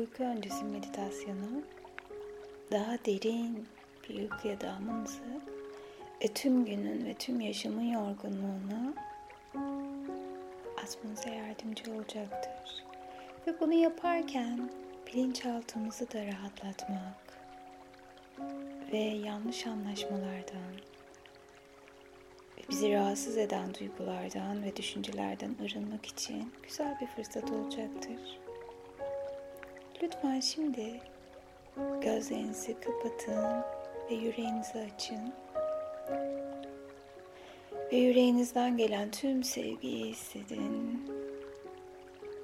[0.00, 1.62] uyku öncesi meditasyonu
[2.72, 3.68] daha derin
[4.08, 5.40] bir uykuya dalmanızı
[6.22, 8.94] ve tüm günün ve tüm yaşamın yorgunluğunu
[10.82, 12.84] atmanıza yardımcı olacaktır.
[13.46, 14.70] Ve bunu yaparken
[15.06, 17.40] bilinçaltımızı da rahatlatmak
[18.92, 20.72] ve yanlış anlaşmalardan
[22.58, 28.40] ve bizi rahatsız eden duygulardan ve düşüncelerden arınmak için güzel bir fırsat olacaktır.
[30.02, 31.00] Lütfen şimdi
[32.00, 33.64] gözlerinizi kapatın
[34.10, 35.32] ve yüreğinizi açın.
[37.92, 41.08] Ve yüreğinizden gelen tüm sevgiyi hissedin.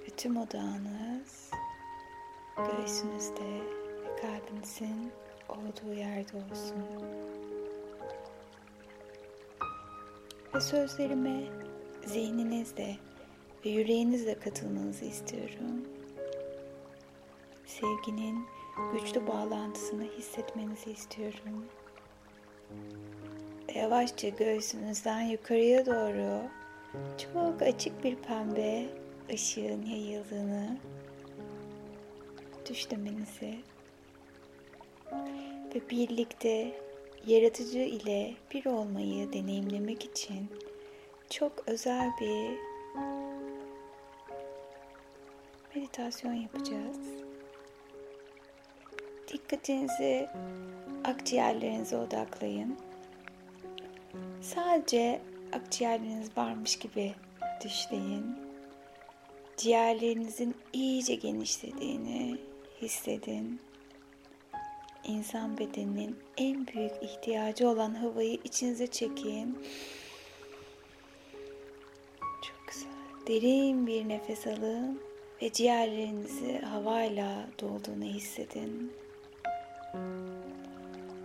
[0.06, 1.50] Ve tüm odağınız
[2.56, 3.60] göğsünüzde
[4.04, 5.12] ve kalbinizin
[5.48, 6.84] olduğu yerde olsun.
[10.54, 11.42] Ve sözlerime
[12.06, 12.96] zihninizle
[13.64, 15.95] ve yüreğinizle katılmanızı istiyorum.
[17.66, 18.46] Sevginin
[18.92, 21.66] güçlü bağlantısını hissetmenizi istiyorum.
[23.74, 26.42] Yavaşça göğsünüzden yukarıya doğru
[27.18, 28.86] çok açık bir pembe
[29.32, 30.76] ışığın yayıldığını
[32.70, 33.58] düşlemenizi
[35.74, 36.80] ve birlikte
[37.26, 40.48] yaratıcı ile bir olmayı deneyimlemek için
[41.30, 42.58] çok özel bir
[45.74, 47.25] meditasyon yapacağız.
[49.32, 50.28] Dikkatinizi
[51.04, 52.76] akciğerlerinize odaklayın.
[54.40, 55.20] Sadece
[55.52, 57.14] akciğerleriniz varmış gibi
[57.64, 58.36] düşleyin.
[59.56, 62.38] Ciğerlerinizin iyice genişlediğini
[62.82, 63.60] hissedin.
[65.04, 69.58] İnsan bedeninin en büyük ihtiyacı olan havayı içinize çekin.
[72.42, 72.90] Çok güzel.
[73.26, 75.00] Derin bir nefes alın
[75.42, 78.92] ve ciğerlerinizi havayla dolduğunu hissedin.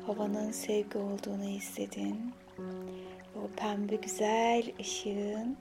[0.06, 2.32] Havanın sevgi olduğunu hissedin.
[3.36, 5.58] O pembe güzel ışığın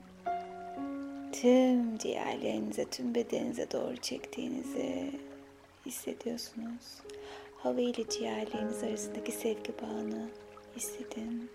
[1.31, 5.11] tüm ciğerlerinize, tüm bedeninize doğru çektiğinizi
[5.85, 7.01] hissediyorsunuz.
[7.57, 10.29] Hava ile ciğerleriniz arasındaki sevgi bağını
[10.75, 11.49] hissedin.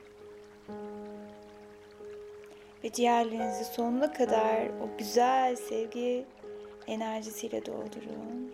[2.84, 6.24] Ve ciğerlerinizi sonuna kadar o güzel sevgi
[6.86, 8.52] enerjisiyle doldurun.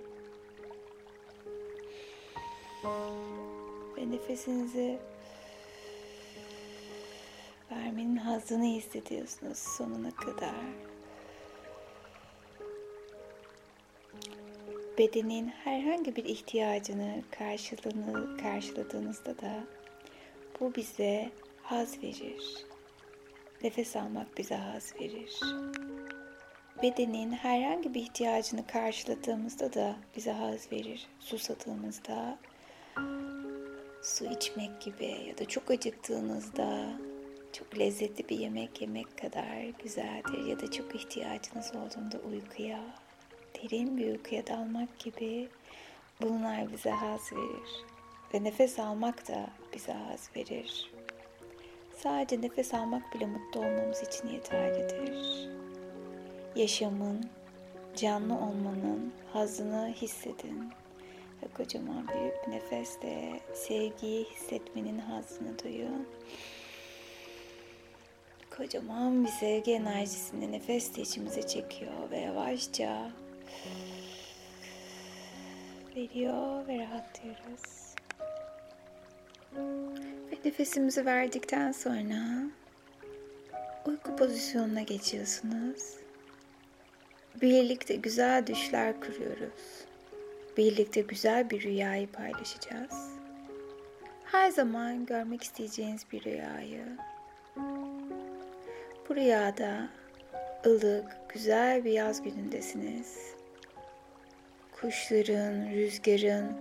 [3.97, 4.98] Ve nefesinizi
[7.70, 10.54] vermenin hazını hissediyorsunuz sonuna kadar.
[14.98, 19.64] Bedenin herhangi bir ihtiyacını karşılığını karşıladığınızda da
[20.60, 21.31] bu bize
[21.62, 22.66] haz verir.
[23.62, 25.41] Nefes almak bize haz verir.
[26.82, 31.06] Bedenin herhangi bir ihtiyacını karşıladığımızda da bize haz verir.
[31.20, 32.38] Susadığımızda
[34.03, 36.98] su içmek gibi ya da çok acıktığınızda
[37.53, 42.81] çok lezzetli bir yemek yemek kadar güzeldir ya da çok ihtiyacınız olduğunda uykuya,
[43.54, 45.48] derin bir uykuya dalmak gibi
[46.22, 47.84] bunlar bize haz verir.
[48.34, 50.91] Ve nefes almak da bize haz verir.
[51.97, 55.48] Sadece nefes almak bile mutlu olmamız için yeterlidir.
[56.56, 57.31] Yaşamın,
[57.97, 60.81] canlı olmanın hazını hissedin.
[61.42, 66.08] Ve kocaman büyük bir nefesle sevgiyi hissetmenin hazını duyun.
[68.56, 73.10] Kocaman bir sevgi enerjisini nefesle içimize çekiyor ve yavaşça
[75.97, 77.94] veriyor ve rahatlıyoruz.
[80.32, 82.50] Ve nefesimizi verdikten sonra
[83.86, 85.97] uyku pozisyonuna geçiyorsunuz.
[87.42, 89.91] Birlikte güzel düşler kuruyoruz.
[90.56, 93.12] Birlikte güzel bir rüyayı paylaşacağız.
[94.24, 96.84] Her zaman görmek isteyeceğiniz bir rüyayı.
[99.08, 99.88] Bu rüyada
[100.66, 103.19] ılık, güzel bir yaz günündesiniz.
[104.72, 106.52] Kuşların, rüzgarın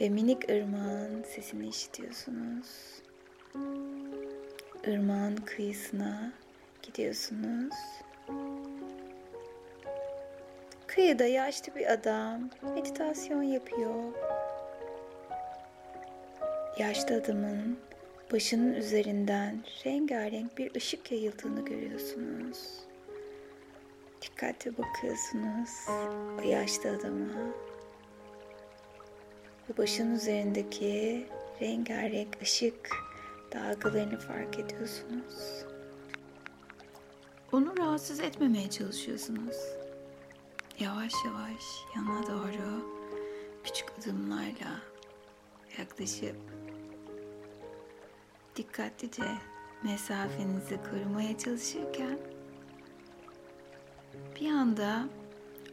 [0.00, 2.66] ve minik ırmağın sesini işitiyorsunuz.
[4.86, 6.32] Irmağın kıyısına
[6.82, 7.74] gidiyorsunuz.
[10.96, 14.12] Kıyıda yaşlı bir adam meditasyon yapıyor.
[16.78, 17.78] Yaşlı adamın
[18.32, 22.58] başının üzerinden rengarenk bir ışık yayıldığını görüyorsunuz.
[24.22, 25.70] Dikkatli bakıyorsunuz
[26.38, 27.52] o yaşlı adama.
[29.68, 31.26] Ve başın üzerindeki
[31.60, 32.90] rengarenk ışık
[33.52, 35.64] dalgalarını fark ediyorsunuz.
[37.52, 39.75] Onu rahatsız etmemeye çalışıyorsunuz.
[40.80, 42.86] Yavaş yavaş yana doğru
[43.64, 44.80] küçük adımlarla
[45.78, 46.36] yaklaşıp
[48.56, 49.22] dikkatlice
[49.82, 52.18] mesafenizi korumaya çalışırken
[54.40, 55.08] bir anda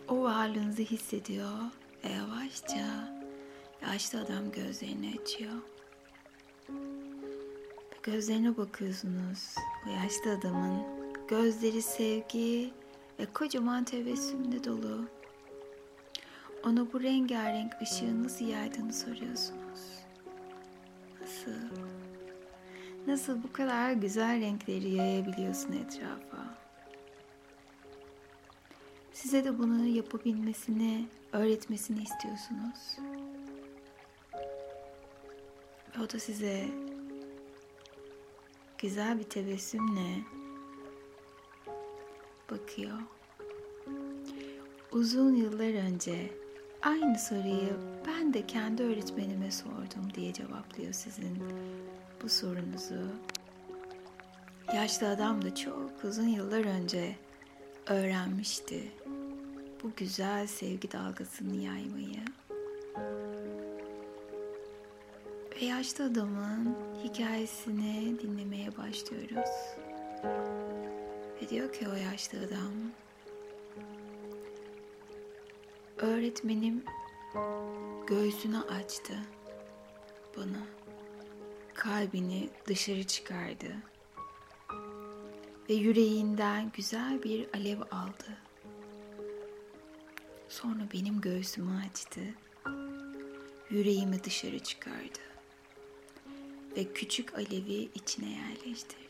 [0.07, 1.59] o varlığınızı hissediyor
[2.03, 3.13] ve yavaşça
[3.81, 5.61] yaşlı adam gözlerini açıyor.
[8.03, 9.55] Gözlerine bakıyorsunuz.
[9.87, 10.83] O yaşlı adamın
[11.27, 12.73] gözleri sevgi
[13.19, 15.05] ve kocaman tebessümle dolu.
[16.63, 19.81] Ona bu rengarenk ışığı nasıl yaydığını soruyorsunuz.
[21.21, 21.51] Nasıl?
[23.07, 26.57] Nasıl bu kadar güzel renkleri yayabiliyorsun etrafa?
[29.13, 32.97] Size de bunu yapabilmesini, öğretmesini istiyorsunuz.
[35.97, 36.67] Ve o da size
[38.77, 40.23] güzel bir tebessümle
[42.51, 42.97] bakıyor.
[44.91, 46.29] Uzun yıllar önce
[46.81, 51.43] aynı soruyu ben de kendi öğretmenime sordum diye cevaplıyor sizin
[52.23, 53.07] bu sorunuzu.
[54.75, 57.15] Yaşlı adam da çok uzun yıllar önce
[57.87, 58.91] öğrenmişti
[59.83, 62.25] bu güzel sevgi dalgasını yaymayı.
[65.55, 69.49] Ve yaşlı adamın hikayesini dinlemeye başlıyoruz.
[71.43, 72.73] Ve diyor ki o yaşlı adam,
[75.97, 76.83] öğretmenim
[78.07, 79.13] göğsünü açtı
[80.37, 80.67] bana.
[81.73, 83.75] Kalbini dışarı çıkardı.
[85.69, 88.37] Ve yüreğinden güzel bir alev aldı.
[90.49, 92.21] Sonra benim göğsümü açtı.
[93.69, 95.19] Yüreğimi dışarı çıkardı
[96.77, 99.02] ve küçük alevi içine yerleştirdi.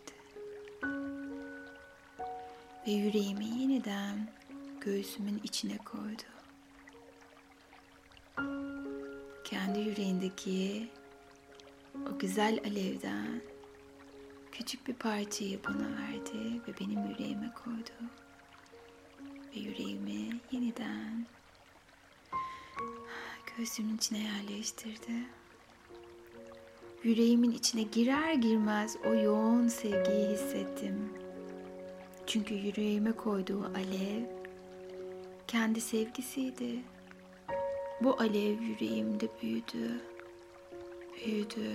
[2.88, 4.28] Ve yüreğimi yeniden
[4.82, 6.24] göğsümün içine koydu.
[9.44, 10.90] Kendi yüreğindeki
[11.96, 13.42] o güzel alevden
[14.52, 18.10] küçük bir parçayı bana verdi ve benim yüreğime koydu.
[19.56, 21.26] Ve yüreğimi yeniden
[23.58, 25.26] göğsümün içine yerleştirdi.
[27.04, 31.23] Yüreğimin içine girer girmez o yoğun sevgiyi hissettim.
[32.34, 34.24] Çünkü yüreğime koyduğu alev
[35.48, 36.80] kendi sevgisiydi.
[38.02, 40.02] Bu alev yüreğimde büyüdü.
[41.16, 41.70] Büyüdü.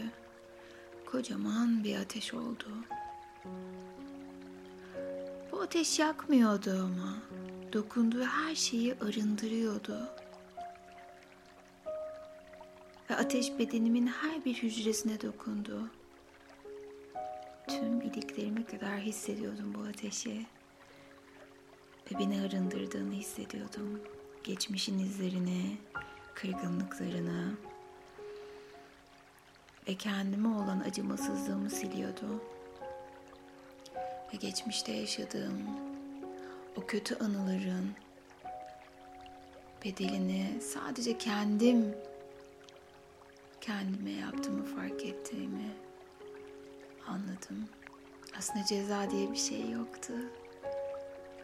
[1.06, 2.68] Kocaman bir ateş oldu.
[5.52, 7.22] Bu ateş yakmıyordu ama
[7.72, 10.08] dokunduğu her şeyi arındırıyordu
[13.10, 15.90] ve ateş bedenimin her bir hücresine dokundu.
[17.68, 20.46] Tüm iliklerime kadar hissediyordum bu ateşi
[22.10, 24.00] ve beni arındırdığını hissediyordum.
[24.44, 25.76] Geçmişin izlerini,
[26.34, 27.54] kırgınlıklarını
[29.88, 32.42] ve kendime olan acımasızlığımı siliyordu.
[34.32, 35.62] Ve geçmişte yaşadığım
[36.76, 37.90] o kötü anıların
[39.84, 41.94] bedelini sadece kendim
[43.60, 45.87] kendime yaptığımı fark ettiğimi
[47.08, 47.68] anladım.
[48.38, 50.12] Aslında ceza diye bir şey yoktu.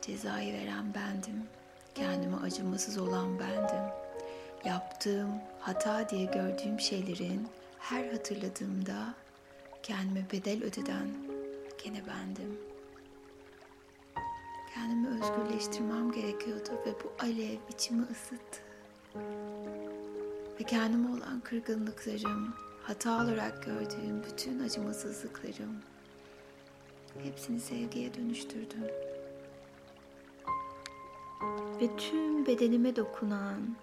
[0.03, 1.43] Cezayı veren bendim.
[1.95, 3.85] Kendime acımasız olan bendim.
[4.65, 7.49] Yaptığım, hata diye gördüğüm şeylerin
[7.79, 9.15] her hatırladığımda
[9.83, 11.09] kendime bedel ödeden
[11.85, 12.59] gene bendim.
[14.75, 18.61] Kendimi özgürleştirmem gerekiyordu ve bu alev içimi ısıttı
[20.61, 22.55] ve kendime olan kırgınlıklarım,
[22.87, 25.76] hata olarak gördüğüm bütün acımasızlıklarım
[27.23, 28.85] hepsini sevgiye dönüştürdüm.
[31.81, 33.76] Ve tüm bedenime dokunan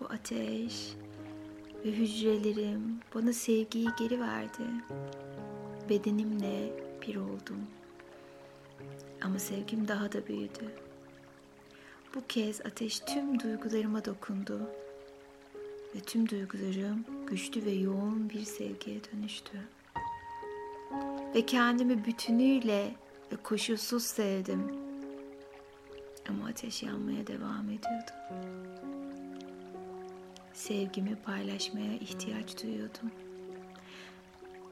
[0.00, 0.94] bu ateş
[1.84, 4.62] ve hücrelerim bana sevgiyi geri verdi.
[5.88, 7.66] Bedenimle bir oldum.
[9.22, 10.72] Ama sevgim daha da büyüdü.
[12.14, 14.60] Bu kez ateş tüm duygularıma dokundu
[15.96, 19.58] ve tüm duygularım güçlü ve yoğun bir sevgiye dönüştü.
[21.34, 22.94] Ve kendimi bütünüyle
[23.32, 24.72] ve koşulsuz sevdim.
[26.28, 28.10] Ama ateş yanmaya devam ediyordu.
[30.54, 33.10] Sevgimi paylaşmaya ihtiyaç duyuyordum.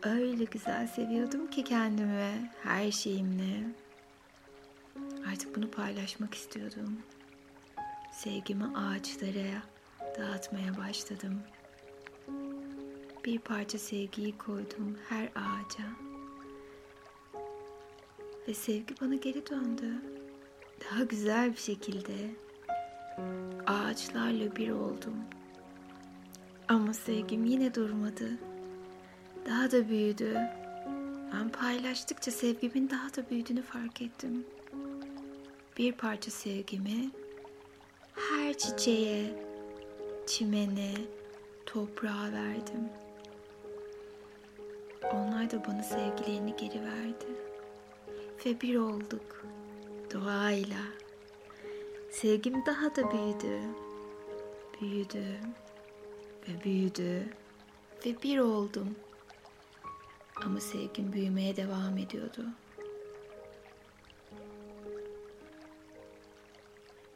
[0.02, 3.64] Öyle güzel seviyordum ki kendimi her şeyimle.
[5.32, 6.98] Artık bunu paylaşmak istiyordum.
[8.12, 9.73] Sevgimi ağaçlara,
[10.18, 11.40] dağıtmaya başladım.
[13.24, 15.84] Bir parça sevgiyi koydum her ağaca.
[18.48, 19.92] Ve sevgi bana geri döndü.
[20.84, 22.12] Daha güzel bir şekilde
[23.66, 25.16] ağaçlarla bir oldum.
[26.68, 28.30] Ama sevgim yine durmadı.
[29.48, 30.38] Daha da büyüdü.
[31.32, 34.46] Ben paylaştıkça sevgimin daha da büyüdüğünü fark ettim.
[35.78, 37.10] Bir parça sevgimi
[38.14, 39.53] her çiçeğe,
[40.26, 40.94] çimene,
[41.66, 42.88] toprağa verdim.
[45.12, 47.26] Onlar da bana sevgilerini geri verdi.
[48.46, 49.44] Ve bir olduk
[50.14, 50.80] doğayla.
[52.10, 53.60] Sevgim daha da büyüdü.
[54.80, 55.24] Büyüdü
[56.48, 57.28] ve büyüdü
[58.06, 58.96] ve bir oldum.
[60.36, 62.46] Ama sevgim büyümeye devam ediyordu.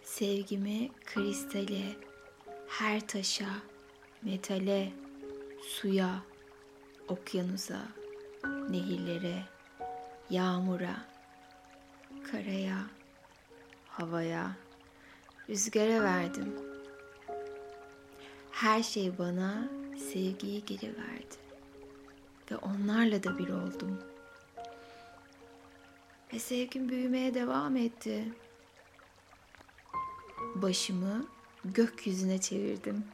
[0.03, 2.08] Sevgimi kristale,
[2.69, 3.49] her taşa,
[4.23, 4.93] metale,
[5.63, 6.23] suya,
[7.09, 7.83] okyanusa,
[8.71, 9.43] nehirlere,
[10.31, 10.97] yağmura,
[12.33, 12.79] karaya,
[13.89, 14.51] havaya,
[15.49, 16.55] rüzgara verdim.
[18.51, 19.69] Her şey bana
[20.13, 21.37] sevgiyi geri verdi
[22.51, 23.99] ve onlarla da bir oldum.
[26.33, 28.25] Ve sevgim büyümeye devam etti.
[30.55, 31.38] Başımı
[31.75, 33.05] gökyüzüne çevirdim.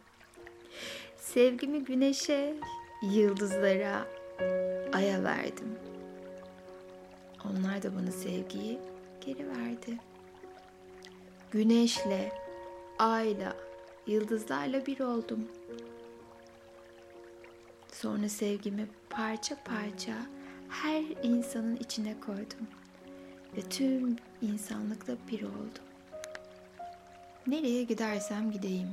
[1.17, 2.57] Sevgimi güneşe,
[3.03, 4.07] yıldızlara,
[4.93, 5.79] aya verdim.
[7.45, 8.79] Onlar da bana sevgiyi
[9.21, 9.99] geri verdi.
[11.51, 12.33] Güneşle,
[12.99, 13.57] ayla,
[14.07, 15.49] yıldızlarla bir oldum.
[17.93, 20.13] Sonra sevgimi parça parça
[20.69, 22.69] her insanın içine koydum
[23.57, 25.84] ve tüm insanlıkla bir oldum.
[27.47, 28.89] Nereye gidersem gideyim,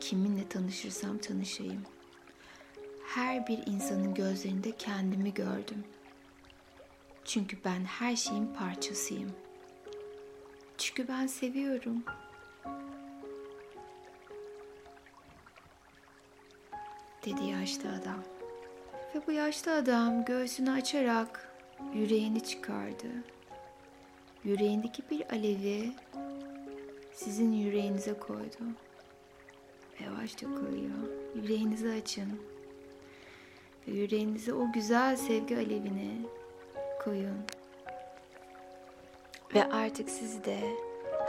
[0.00, 1.82] kiminle tanışırsam tanışayım.
[3.06, 5.84] Her bir insanın gözlerinde kendimi gördüm.
[7.24, 9.32] Çünkü ben her şeyin parçasıyım.
[10.78, 12.04] Çünkü ben seviyorum.
[17.24, 18.24] dedi yaşlı adam.
[19.14, 21.48] Ve bu yaşlı adam göğsünü açarak
[21.94, 23.06] yüreğini çıkardı.
[24.44, 25.92] Yüreğindeki bir alevi
[27.12, 28.58] sizin yüreğinize koydu.
[30.04, 30.98] Yavaşça koyuyor.
[31.34, 32.40] Yüreğinizi açın.
[33.88, 36.26] Ve yüreğinize o güzel sevgi alevini
[37.04, 37.38] koyun.
[39.54, 40.58] Ve artık siz de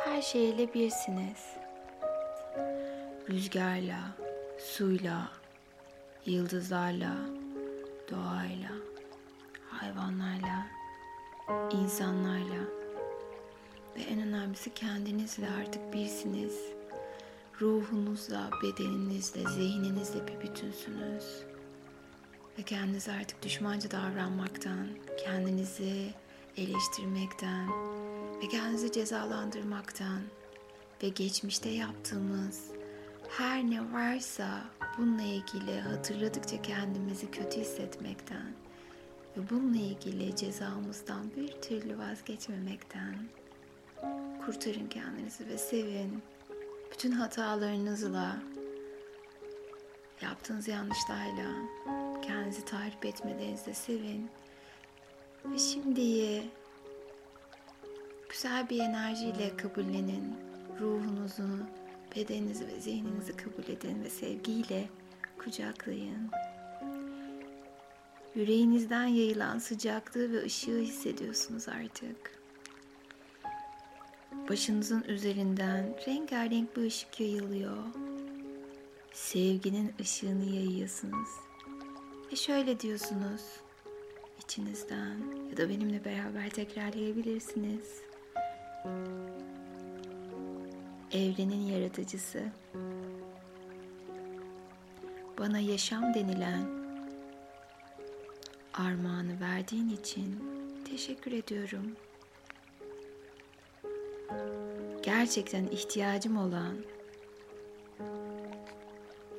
[0.05, 1.45] her şeyle birsiniz.
[3.29, 3.99] Rüzgarla,
[4.59, 5.31] suyla,
[6.25, 7.15] yıldızlarla,
[8.11, 8.71] doğayla,
[9.69, 10.67] hayvanlarla,
[11.71, 12.80] insanlarla
[14.11, 16.55] en önemlisi kendinizle artık birsiniz.
[17.61, 21.43] Ruhunuzla, bedeninizle, zihninizle bir bütünsünüz.
[22.59, 24.87] Ve kendinize artık düşmanca davranmaktan,
[25.25, 26.13] kendinizi
[26.57, 27.67] eleştirmekten
[28.43, 30.21] ve kendinizi cezalandırmaktan
[31.03, 32.61] ve geçmişte yaptığımız
[33.29, 34.63] her ne varsa
[34.97, 38.53] bununla ilgili hatırladıkça kendimizi kötü hissetmekten
[39.37, 43.15] ve bununla ilgili cezamızdan bir türlü vazgeçmemekten
[44.45, 46.21] kurtarın kendinizi ve sevin.
[46.91, 48.37] Bütün hatalarınızla,
[50.21, 51.51] yaptığınız yanlışlarla
[52.21, 54.29] kendinizi tahrip etmelerinizle sevin.
[55.45, 56.49] Ve şimdiyi
[58.29, 60.35] güzel bir enerjiyle kabullenin.
[60.79, 61.59] Ruhunuzu,
[62.15, 64.89] bedeninizi ve zihninizi kabul edin ve sevgiyle
[65.37, 66.29] kucaklayın.
[68.35, 72.40] Yüreğinizden yayılan sıcaklığı ve ışığı hissediyorsunuz artık.
[74.49, 77.77] Başınızın üzerinden rengarenk bir ışık yayılıyor.
[79.13, 81.29] Sevginin ışığını yayıyorsunuz.
[82.31, 83.41] Ve şöyle diyorsunuz
[84.43, 85.17] içinizden
[85.51, 88.01] ya da benimle beraber tekrarlayabilirsiniz.
[91.11, 92.43] Evrenin yaratıcısı
[95.39, 96.81] bana yaşam denilen
[98.73, 100.43] armağanı verdiğin için
[100.89, 101.95] teşekkür ediyorum.
[105.11, 106.77] Gerçekten ihtiyacım olan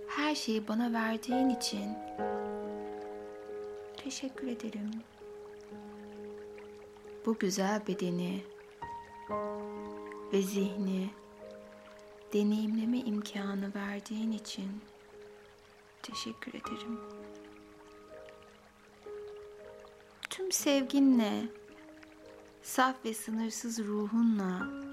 [0.09, 1.97] her şeyi bana verdiğin için
[3.97, 4.91] teşekkür ederim.
[7.27, 8.45] Bu güzel bedeni
[10.33, 11.11] ve zihni
[12.33, 14.71] deneyimleme imkanı verdiğin için
[16.03, 17.01] teşekkür ederim.
[20.31, 21.43] Tüm sevginle,
[22.63, 24.92] saf ve sınırsız ruhunla,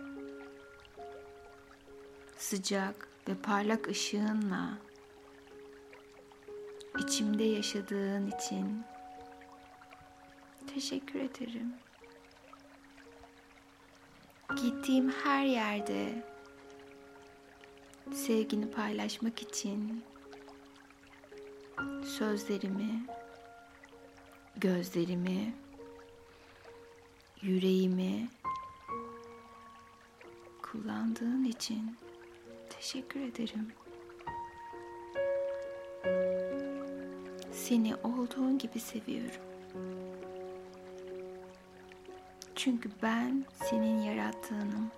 [2.40, 4.78] sıcak ve parlak ışığınla
[7.00, 8.84] içimde yaşadığın için
[10.74, 11.74] teşekkür ederim.
[14.56, 16.26] Gittiğim her yerde
[18.14, 20.04] sevgini paylaşmak için
[22.04, 23.06] sözlerimi,
[24.58, 25.54] gözlerimi,
[27.42, 28.30] yüreğimi
[30.62, 31.98] kullandığın için
[32.80, 33.72] teşekkür ederim.
[37.52, 39.42] Seni olduğun gibi seviyorum.
[42.56, 44.92] Çünkü ben senin yarattığınım.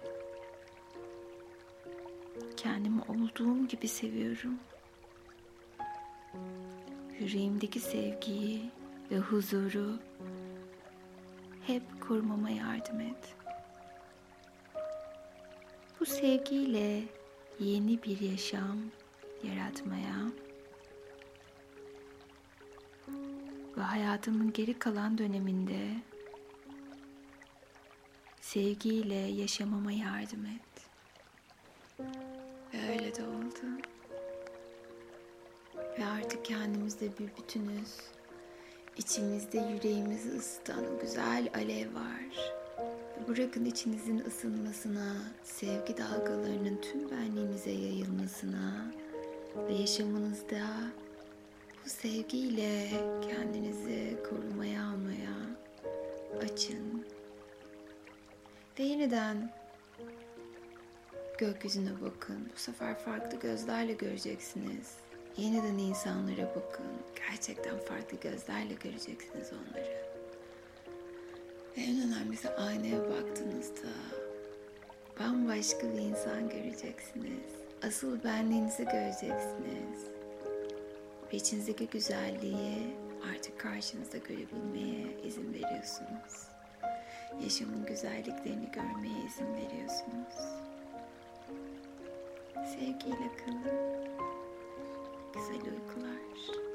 [2.57, 4.59] Kendimi olduğum gibi seviyorum.
[7.19, 8.69] Yüreğimdeki sevgiyi
[9.11, 9.99] ve huzuru
[11.67, 13.35] hep korumama yardım et.
[15.99, 17.03] Bu sevgiyle
[17.59, 18.77] yeni bir yaşam
[19.43, 20.31] yaratmaya
[23.77, 25.95] ve hayatımın geri kalan döneminde
[28.41, 30.87] sevgiyle yaşamama yardım et.
[32.73, 33.81] Ve öyle de oldu.
[35.99, 37.95] Ve artık kendimizde bir bütünüz.
[38.97, 42.60] İçimizde yüreğimizi ısıtan güzel alev var.
[43.27, 48.91] Bırakın içinizin ısınmasına, sevgi dalgalarının tüm benliğinize yayılmasına
[49.67, 50.67] ve yaşamınızda
[51.85, 52.89] bu sevgiyle
[53.29, 55.35] kendinizi korumaya almaya
[56.43, 57.05] açın.
[58.79, 59.51] Ve yeniden
[61.37, 62.49] gökyüzüne bakın.
[62.55, 64.95] Bu sefer farklı gözlerle göreceksiniz.
[65.37, 66.85] Yeniden insanlara bakın.
[67.29, 70.10] Gerçekten farklı gözlerle göreceksiniz onları.
[71.77, 73.87] Ve en önemlisi aynaya baktığınızda
[75.19, 77.51] bambaşka bir insan göreceksiniz.
[77.87, 80.05] Asıl benliğinizi göreceksiniz.
[81.33, 82.95] Ve içinizdeki güzelliği
[83.31, 86.47] artık karşınızda görebilmeye izin veriyorsunuz.
[87.43, 90.35] Yaşamın güzelliklerini görmeye izin veriyorsunuz.
[92.53, 93.91] Sevgiyle kalın.
[95.33, 96.70] Güzel uykular.